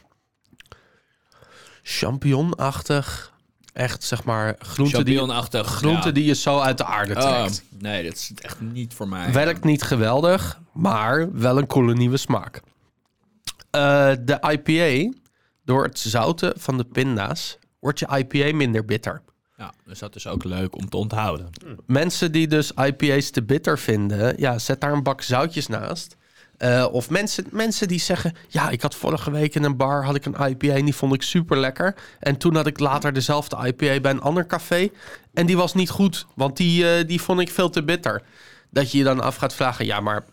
[1.84, 3.34] champignonachtig.
[3.78, 5.68] Echt zeg maar groente die, Champignonachtig.
[5.68, 6.14] groente ja.
[6.14, 7.64] die je zo uit de aarde Oh, trekt.
[7.80, 9.32] nee, dat is echt niet voor mij.
[9.32, 12.62] Werkt niet geweldig, maar wel een coole nieuwe smaak.
[13.72, 15.18] Eh, de IPA,
[15.66, 19.22] door het zouten van de pinda's, wordt je IPA minder bitter.
[19.58, 21.50] Ja, dus dat is ook leuk om te onthouden.
[21.86, 26.17] Mensen die dus IPA's te bitter vinden, ja, zet daar een bak zoutjes naast.
[26.58, 30.16] Eh, of mensen, mensen die zeggen, ja, ik had vorige week in een bar had
[30.16, 31.96] ik een IPA en die vond ik super lekker.
[32.20, 34.90] En toen had ik later dezelfde IPA bij een ander café
[35.34, 38.22] en die was niet goed, want die, eh, die vond ik veel te bitter.
[38.70, 40.26] Dat je je dan af gaat vragen, ja, maar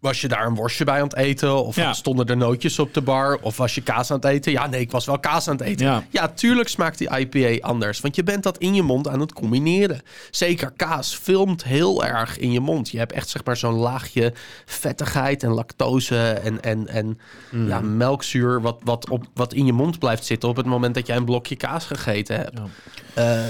[0.00, 1.64] was je daar een worstje bij aan het eten?
[1.64, 1.92] Of Ja.
[1.92, 3.38] stonden er nootjes op de bar?
[3.42, 4.52] Of was je kaas aan het eten?
[4.52, 5.86] Ja, nee, ik was wel kaas aan het eten.
[5.86, 6.04] Ja.
[6.10, 8.00] Ja, tuurlijk smaakt die IPA anders.
[8.00, 10.00] Want je bent dat in je mond aan het combineren.
[10.30, 12.90] Zeker kaas filmt heel erg in je mond.
[12.90, 14.32] Je hebt echt zeg maar zo'n laagje
[14.64, 17.18] vettigheid en lactose en, en, en
[17.50, 18.60] ja, melkzuur...
[18.60, 21.24] Wat, wat, op, wat in je mond blijft zitten op het moment dat jij een
[21.24, 22.58] blokje kaas gegeten hebt.
[22.58, 22.66] Ja.
[23.14, 23.46] Eh,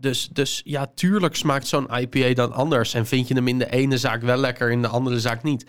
[0.00, 2.94] dus, dus ja, tuurlijk smaakt zo'n IPA dan anders.
[2.94, 5.66] En vind je hem in de ene zaak wel lekker, in de andere zaak niet.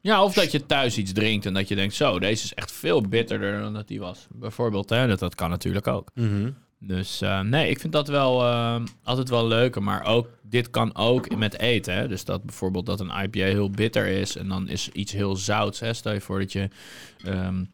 [0.00, 2.72] Ja, of dat je thuis iets drinkt en dat je denkt, zo, deze is echt
[2.72, 4.26] veel bitterder dan dat die was.
[4.30, 6.10] Bijvoorbeeld, hè, dat, dat kan natuurlijk ook.
[6.86, 9.82] Dus eh, nee, ik vind dat wel eh, altijd wel leuker.
[9.82, 11.94] Maar ook, dit kan ook met eten.
[11.94, 12.08] Hè?
[12.08, 15.80] Dus dat bijvoorbeeld dat een IPA heel bitter is en dan is iets heel zouts.
[15.80, 15.92] Hè?
[15.92, 16.68] Stel je voor dat je
[17.24, 17.64] ehm,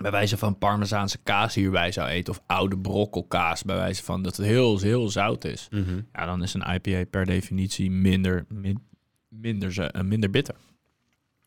[0.00, 2.32] bij wijze van parmezaanse kaas hierbij zou eten.
[2.32, 5.68] Of oude brokkelkaas, bij wijze van dat het heel, heel zout is.
[6.12, 8.86] Ja, dan is een IPA per definitie minder, min-
[9.28, 10.54] minder, eh, minder bitter.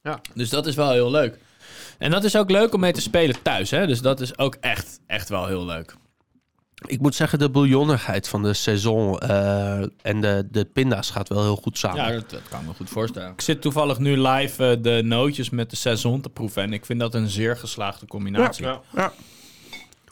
[0.02, 0.22] Ja.
[0.34, 1.38] Dus dat is wel heel leuk.
[1.98, 3.72] En dat is ook leuk om mee te spelen thuis.
[3.72, 3.88] Hè?
[3.88, 5.96] Dus dat is ook echt, echt wel heel leuk.
[6.86, 11.42] Ik moet zeggen, de bouillonnigheid van de saison eh, en de, de pinda's gaat wel
[11.42, 12.04] heel goed samen.
[12.04, 13.32] Ja, dat, dat kan ik me goed voorstellen.
[13.32, 16.64] Ik zit toevallig nu live eh, de nootjes met de saison te proeven.
[16.64, 18.66] En ik vind dat een zeer geslaagde combinatie.
[18.66, 18.82] Ja.
[18.96, 19.14] Ja.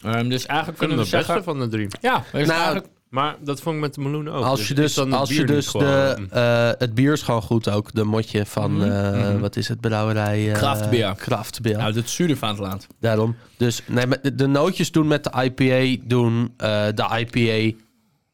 [0.02, 1.44] Ehm, dus eigenlijk kunnen we de beste zeggen...
[1.44, 1.88] van de drie.
[2.00, 2.86] Ja, is Nou, eigenlijk...
[3.12, 4.44] Maar dat vond ik met de meloen ook.
[4.44, 7.22] Als je dus, dan het als je bier dus gewoon- de, eh, het bier is
[7.22, 7.92] gewoon goed ook.
[7.92, 9.38] De motje van, Mhm, eh, mhm.
[9.38, 10.48] wat is het, brouwerij?
[10.48, 11.14] eh, Kraftbier.
[11.16, 11.76] Kraftbier.
[11.78, 12.86] Uit het zuiden van het land.
[13.00, 13.36] Daarom.
[13.56, 17.76] Dus nee, de, de nootjes doen met de IPA doen eh, de IPA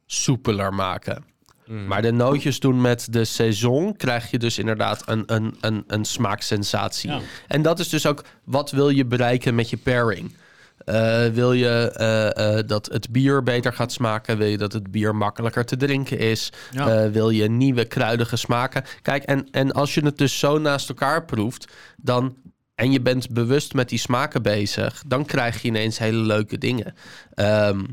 [0.07, 1.25] soepeler maken.
[1.67, 1.87] Mm.
[1.87, 6.05] Maar de nootjes doen met de saison krijg je dus inderdaad een, een, een, een
[6.05, 7.11] smaaksensatie.
[7.11, 7.21] Ja.
[7.47, 10.35] En dat is dus ook wat wil je bereiken met je pairing.
[10.88, 14.38] Eh, wil je eh, eh, dat het bier beter gaat smaken?
[14.38, 16.53] Wil je dat het bier makkelijker te drinken is?
[16.70, 17.11] Ja.
[17.11, 18.85] Wil je nieuwe kruidige smaken?
[19.03, 22.37] Kijk, en, en als je het dus zo naast elkaar proeft, dan.
[22.74, 26.94] En je bent bewust met die smaken bezig, dan krijg je ineens hele leuke dingen.
[27.35, 27.85] Ehm,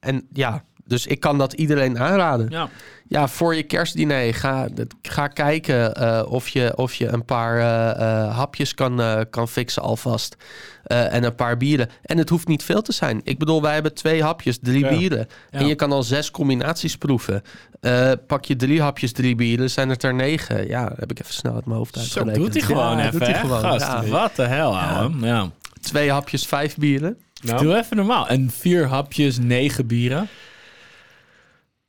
[0.00, 2.46] en ja, dus ik kan dat iedereen aanraden.
[2.50, 2.68] Ja.
[3.08, 4.68] Ja, voor je kerstdiner ga,
[5.02, 7.90] ga kijken eh, of, je, of je een paar eh,
[8.24, 10.36] eh, hapjes kan, eh, kan fixen alvast.
[10.84, 11.88] Eh, en een paar bieren.
[12.02, 13.20] En het hoeft niet veel te zijn.
[13.24, 14.88] Ik bedoel, wij hebben twee hapjes, drie Ja.
[14.96, 15.28] bieren.
[15.50, 15.58] Ja.
[15.58, 17.42] En je kan al zes combinaties proeven.
[17.80, 20.68] Eh, pak je drie hapjes, drie bieren, zijn het er negen.
[20.68, 23.22] Ja, heb ik even snel uit mijn hoofd Zo doet hij gewoon Ja, even, doet
[23.22, 23.40] hij hè?
[23.40, 23.60] gewoon.
[23.60, 24.04] Gast, Ja.
[24.06, 25.26] wat de hel, ouwe.
[25.26, 25.50] Ja.
[25.80, 27.16] Twee hapjes, vijf bieren.
[27.42, 28.28] Nou, Doe even normaal.
[28.28, 30.28] En vier hapjes, negen bieren.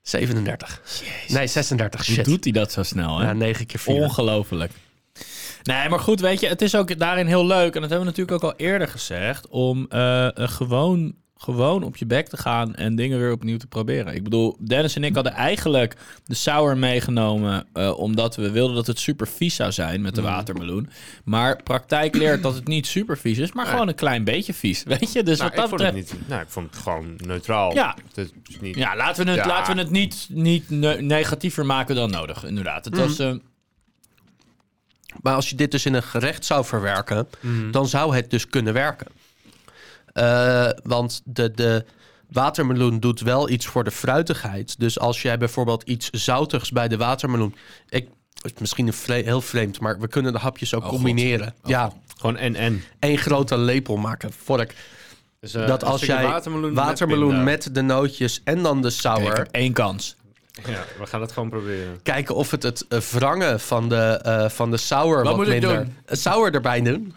[0.04, 0.82] 37.
[1.28, 2.06] Nee, 36.
[2.06, 2.26] Hoe Shit.
[2.26, 3.26] doet hij dat zo snel, hè?
[3.26, 3.94] Ja, 9 keer 4.
[3.94, 4.72] Ongelooflijk.
[5.64, 7.76] Nee, maar goed, weet je, het is ook daarin heel leuk.
[7.76, 9.48] En dat hebben we natuurlijk ook al eerder gezegd.
[9.48, 13.68] Om eh, eh, gewoon, gewoon op je bek te gaan en dingen weer opnieuw te
[13.68, 14.14] proberen.
[14.16, 17.66] Ik bedoel, Dennis en ik hadden eigenlijk de sour meegenomen.
[17.74, 20.90] eh, omdat we wilden dat het super vies zou zijn met de watermeloen.
[21.24, 24.84] Maar praktijk leert dat het niet super vies is, maar gewoon een klein beetje vies.
[24.94, 26.20] Weet je, dus nou, wat dat ik, vond het betreft.
[26.20, 27.74] niet, nou, ik vond het gewoon neutraal.
[27.74, 27.96] Ja.
[28.14, 29.48] Het is niet, Ja, laten we het, Ja.
[29.48, 32.86] Laten we het niet, niet ne- negatiever maken dan nodig, inderdaad.
[32.86, 33.20] Het was...
[33.20, 33.34] eh,
[35.22, 37.72] Maar als je dit dus in een gerecht zou verwerken, Mhm.
[37.72, 39.08] dan zou het dus kunnen werken.
[40.14, 41.86] Eh, want de, de
[42.30, 44.80] watermeloen doet wel iets voor de fruitigheid.
[44.80, 47.56] Dus als jij bijvoorbeeld iets zoutigs bij de watermeloen...
[47.90, 48.08] Ik,
[48.42, 50.92] het is misschien een vre- heel vreemd, maar we kunnen de hapjes ook God.
[50.92, 51.54] combineren.
[51.64, 52.84] ja, Gewoon en-en.
[53.00, 54.32] één grote lepel maken.
[54.44, 54.76] Vork.
[55.40, 58.94] Dus, eh, dat als jij watermeloen, watermeloen, met met, de nootjes en dan de ik
[58.94, 59.34] sour...
[59.38, 60.16] heb één kans.
[60.68, 62.00] Ja, we gaan het gewoon proberen.
[62.04, 65.46] kijken of het het eh, wrangen van de, eh, van de sour Wat wat, moet
[65.48, 65.76] ik minder...
[65.76, 65.96] doen?
[66.06, 67.16] Sour erbij doen.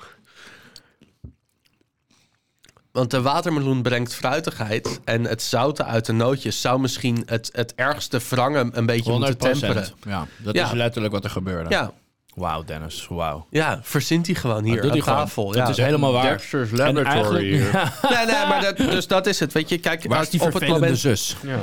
[2.96, 5.00] Want de watermeloen brengt fruitigheid.
[5.04, 9.38] En het zouten uit de nootjes zou misschien het, het ergste wrangen een beetje moeten
[9.38, 9.86] temperen.
[10.06, 10.64] Ja, dat Ja.
[10.66, 11.70] is letterlijk wat er gebeurde.
[11.70, 11.92] Ja,
[12.34, 13.06] Wauw, Dennis.
[13.10, 13.46] Wauw.
[13.50, 15.02] ja, verzint hij gewoon hier aan gewoon.
[15.02, 15.54] tafel.
[15.54, 15.68] Ja.
[15.68, 16.22] is helemaal waar.
[16.28, 17.72] Dexter's En Laboratory eigenlijk- hier.
[17.72, 17.92] Ja.
[18.10, 19.52] Nee, nee, maar dat, dus dat is het.
[19.52, 21.36] Weet je, kijk, Waar is die op het vervelende moment zus?
[21.42, 21.58] Ja.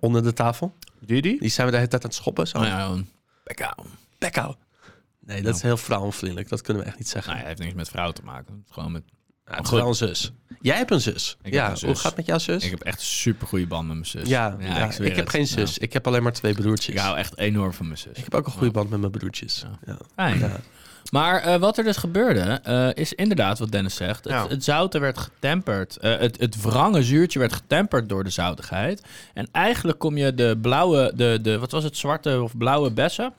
[0.00, 0.74] onder de tafel.
[1.00, 1.38] Didi?
[1.38, 2.46] Die zijn we de hele tijd aan het schoppen.
[2.48, 2.58] Zo.
[2.58, 2.94] Oh ja.
[4.18, 4.60] Bek houden.
[5.26, 6.48] Nee, dat is heel vrouwenvriendelijk.
[6.48, 7.28] Dat kunnen we echt niet zeggen.
[7.30, 8.62] Nou, hij heeft niks met vrouw te maken.
[8.64, 9.02] Het Gewoon met...
[9.44, 10.32] Ja, het is wel een zus.
[10.60, 11.36] Jij hebt een zus.
[11.42, 11.86] ja, een zus.
[11.88, 12.64] hoe gaat het met jouw zus?
[12.64, 14.28] Ik heb echt een super goede band met mijn zus.
[14.28, 14.66] Ja, ik
[14.98, 15.30] heb het.
[15.30, 15.78] geen zus.
[15.78, 16.94] Ik heb alleen maar twee broertjes.
[16.94, 18.16] Ik hou echt enorm van mijn zus.
[18.16, 19.64] Ik heb ook een goede band met mijn broertjes.
[20.16, 20.38] Ja.
[21.10, 24.24] Maar eh, wat er dus gebeurde, eh, is inderdaad wat Dennis zegt.
[24.24, 25.96] Het zouten werd getemperd.
[25.96, 29.02] eh, het, het wrange zuurtje werd getemperd door de zoutigheid.
[29.34, 33.32] En eigenlijk kom je de blauwe, de, de, wat was het, zwarte of blauwe bessen?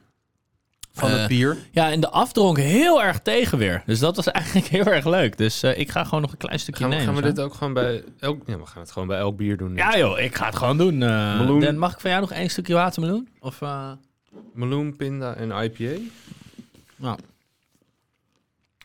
[0.94, 1.58] Van Eh, het bier.
[1.72, 3.84] Ja, in de afdronk heel erg tegen weer.
[3.86, 5.38] Dus dat was eigenlijk heel erg leuk.
[5.38, 7.14] Dus eh, ik ga gewoon nog een klein stukje Gaan we, nemen.
[7.14, 7.36] gaan we zo.
[7.36, 8.42] dit ook gewoon bij elk...
[8.46, 9.76] Ja, we gaan het gewoon bij elk bier doen.
[9.76, 11.02] Ja joh, ik ga het gewoon doen.
[11.04, 11.60] eh Meloen.
[11.60, 13.28] Dan mag ik van jou nog één stukje watermeloen?
[13.40, 13.92] Of, eh
[14.54, 16.02] Meloen, pinda en IPA.
[16.96, 17.18] nou.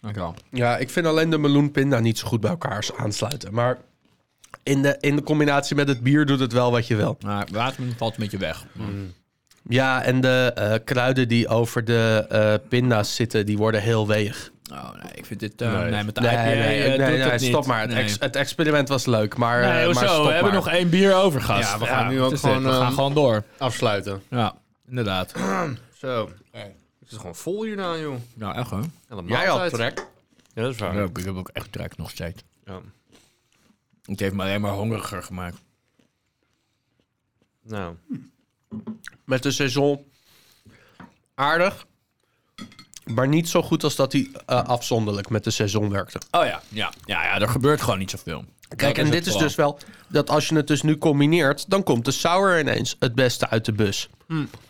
[0.01, 0.35] Dankjewel.
[0.51, 3.55] Ja, ik vind alleen de meloenpinda niet zo goed bij elkaar aansluiten.
[3.55, 3.79] Maar
[4.62, 7.16] in de, in de combinatie met het bier doet het wel wat je wil.
[7.25, 8.66] Maar watermeloen valt een beetje weg.
[9.68, 14.50] Ja, en de eh, kruiden die over de eh pinda's zitten, die worden heel weeg.
[14.72, 15.62] Oh nee, ik vind dit...
[15.62, 15.90] eh, nee.
[15.90, 16.04] Nee.
[16.04, 17.50] met de Nee, IPA nee, nee, doet nee, het niet.
[17.50, 17.81] stop maar.
[17.81, 18.02] Het, Nee.
[18.02, 20.07] ex- het experiment was leuk, maar, Nee, maar hoezo?
[20.07, 20.62] stop we hebben maar.
[20.62, 21.68] nog één bier over, gast.
[21.72, 23.44] Ja, we gaan nu ook gewoon, We gaan ehm, gewoon door.
[23.59, 24.22] Afsluiten.
[24.31, 24.54] Ja,
[24.88, 25.33] inderdaad.
[26.00, 26.31] Zo.
[26.52, 28.16] Het is gewoon vol hierna, joh.
[28.35, 28.85] Nou, echt hoor.
[29.26, 30.07] Jij had trek.
[30.54, 30.94] Ja, dat is waar.
[30.96, 32.42] Ja, ik heb ook echt trek nog steeds.
[32.64, 32.81] Ja.
[34.04, 35.57] Het heeft me alleen maar hongeriger gemaakt.
[37.62, 37.94] Nou,
[39.24, 40.04] Met de saison
[41.35, 41.87] aardig.
[43.04, 46.20] Maar niet zo goed als dat hij eh, afzonderlijk met de saison werkte.
[46.31, 46.62] Oh ja.
[46.68, 48.44] Ja, ja, ja er gebeurt gewoon niet zoveel.
[48.76, 49.46] Kijk, Dat en dit is vooral.
[49.48, 49.78] dus wel
[50.09, 53.64] dat als je het dus nu combineert, dan komt de sour ineens het beste uit
[53.64, 54.09] de bus.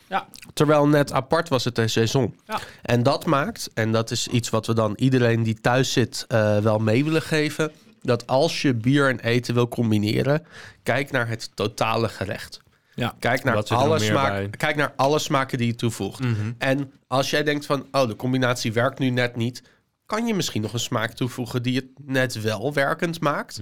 [0.08, 0.26] Ja.
[0.54, 2.38] Terwijl net apart was het de saison.
[2.46, 2.58] Ja.
[2.82, 6.58] En dat maakt, en dat is iets wat we dan iedereen die thuis zit eh,
[6.58, 10.46] wel mee willen geven, dat als je bier en eten wil combineren,
[10.82, 12.60] kijk naar het totale gerecht.
[12.98, 13.14] Ja.
[13.18, 14.40] Kijk naar, alle smaak?
[14.40, 14.50] Mhm.
[14.50, 16.20] kijk naar alle smaken die je toevoegt.
[16.58, 19.62] En als jij denkt van, oh, de combinatie werkt nu net niet,
[20.08, 23.60] kan je misschien nog een smaak toevoegen die het net wel werkend maakt.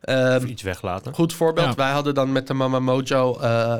[0.00, 1.14] Ehm, even iets weglaten.
[1.14, 1.66] Goed voorbeeld.
[1.66, 1.74] Ja.
[1.74, 3.78] Wij hadden dan met de Mama Mojo eh,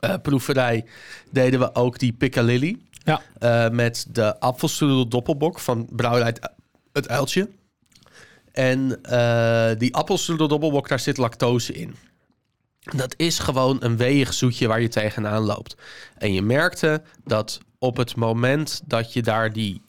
[0.00, 0.84] eh, proeverij
[1.30, 2.82] deden we ook die Piccalilli.
[3.04, 3.20] Ja.
[3.38, 6.36] Eh, met de appelstrudel doppelbok van Brouwerij
[6.92, 7.48] Het Uiltje.
[8.52, 8.88] En
[9.78, 11.94] die appelstrudel doppelbok, daar zit lactose in.
[12.96, 15.76] Dat is gewoon een weeg zoetje waar je tegenaan loopt.
[16.18, 19.82] En je merkte dat op het moment dat je daar die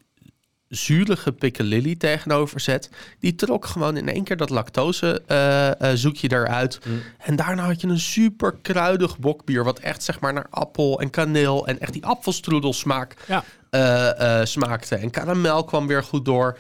[0.68, 6.32] zurige piccalilli tegenover zet, die trok gewoon in één keer dat lactose eh, eh, zoekje
[6.32, 6.80] eruit.
[7.18, 11.10] En daarna had je een super kruidig bokbier, wat echt zeg maar naar appel en
[11.10, 13.44] kaneel en echt die appelstroedel smaak Ja.
[13.70, 14.96] eh, smaakte.
[14.96, 16.58] En karamel kwam weer goed door.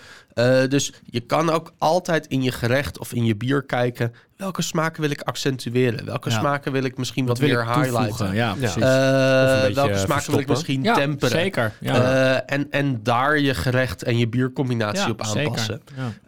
[0.69, 4.13] Dus je kan ook altijd in je gerecht of in je bier kijken...
[4.37, 6.05] welke smaken wil ik accentueren?
[6.05, 6.39] Welke Ja.
[6.39, 8.33] smaken wil ik misschien wat, Wat meer highlighten?
[8.35, 8.75] Ja, precies.
[8.83, 11.39] Eh, welke smaken wil ik misschien ja, temperen?
[11.39, 11.73] zeker.
[11.79, 15.81] Ja, Eh, en, en daar je gerecht en je biercombinatie op aanpassen.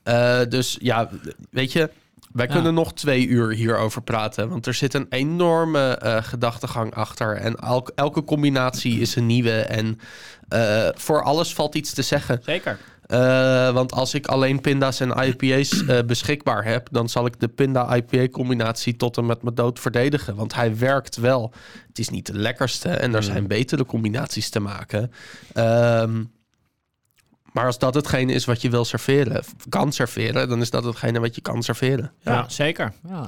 [0.04, 1.10] Eh, dus ja,
[1.50, 1.89] weet je,
[2.32, 4.50] wij kunnen nog twee uur hierover praten.
[4.50, 7.36] Want er zit een enorme eh, gedachtegang achter.
[7.36, 9.52] En elk- elke combinatie is een nieuwe.
[9.62, 10.00] En
[10.50, 12.39] eh, voor alles valt iets te zeggen.
[12.43, 12.78] Zeker.
[13.08, 17.48] Eh, want als ik alleen pinda's en IPA's eh, beschikbaar heb, dan zal ik de
[17.48, 20.36] pinda-IPA-combinatie tot en met mijn dood verdedigen.
[20.36, 21.54] Want hij werkt wel.
[21.88, 25.12] Het is niet de lekkerste en er zijn betere combinaties te maken.
[25.54, 26.24] Ehm,
[27.52, 31.20] maar als dat hetgene is wat je wil serveren, kan serveren, dan is dat hetgene
[31.20, 32.12] wat je kan serveren.
[32.22, 32.93] Ja, zeker.
[33.08, 33.28] Ja.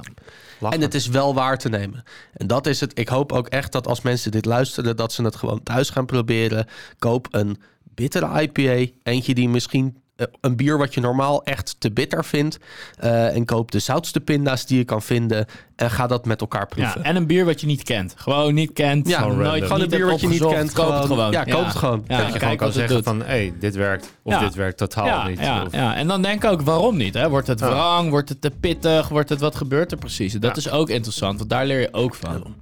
[0.70, 2.02] En het is wel waar te nemen.
[2.32, 2.98] En dat is het.
[2.98, 6.06] Ik hoop ook echt dat als mensen dit luisteren, dat ze het gewoon thuis gaan
[6.06, 6.66] proberen.
[6.98, 7.58] Koop een
[8.00, 8.92] bittere IPA.
[9.02, 12.58] Eentje die misschien eh, een bier wat je normaal echt te bitter vindt.
[12.98, 15.46] Eh, en koop de zoutste pinda's die je kan vinden.
[15.76, 17.04] En ga dat met elkaar Ja, proeven.
[17.04, 18.14] en een bier wat je niet kent.
[18.16, 19.08] Gewoon niet kent.
[19.08, 20.72] Ja, nooit, gewoon een niet bier wat je niet kent.
[20.72, 21.30] Koop het gewoon.
[21.32, 22.04] Ja, koop het gewoon.
[22.06, 23.04] Ja, dat je gewoon kijk kan zeggen doet.
[23.04, 24.12] van, hé, hey, dit werkt.
[24.22, 24.40] Of Ja.
[24.40, 25.38] dit werkt totaal ja, niet.
[25.38, 27.14] Ja, Of- ja, en dan denk ik ook waarom niet.
[27.14, 27.28] Hè?
[27.28, 27.68] Wordt het Ja.
[27.68, 28.10] wrang?
[28.10, 29.08] Wordt het te pittig?
[29.08, 30.32] Wordt het wat gebeurt er precies?
[30.32, 30.56] Dat Ja.
[30.56, 32.54] is ook interessant, want daar leer je ook van.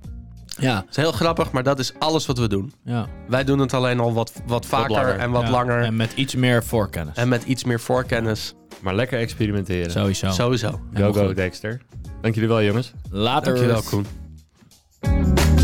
[0.61, 2.73] Ja, Het is heel grappig, maar dat is alles wat we doen.
[2.85, 3.07] ja.
[3.29, 5.19] Wij doen het alleen al wat, wat vaker langer.
[5.19, 5.79] en wat Ja, langer.
[5.79, 7.25] En En, met iets meer voorkennis.
[7.25, 8.55] met iets meer voorkennis.
[8.81, 9.91] Maar lekker experimenteren.
[9.91, 10.31] Sowieso.
[10.31, 10.81] Sowieso.
[10.95, 11.33] Go, go.
[11.35, 11.81] Dexter.
[12.21, 12.93] Dank jullie wel, jongens.
[13.11, 13.55] Later.
[13.55, 15.58] Dankjewel, Koen.